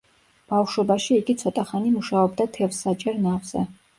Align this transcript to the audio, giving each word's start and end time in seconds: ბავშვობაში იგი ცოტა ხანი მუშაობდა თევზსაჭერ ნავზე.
ბავშვობაში 0.53 1.17
იგი 1.17 1.35
ცოტა 1.41 1.65
ხანი 1.73 1.93
მუშაობდა 1.97 2.47
თევზსაჭერ 2.57 3.23
ნავზე. 3.27 3.65